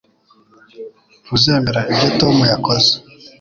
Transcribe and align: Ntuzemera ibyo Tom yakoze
Ntuzemera 1.23 1.79
ibyo 1.91 2.07
Tom 2.19 2.35
yakoze 2.51 2.91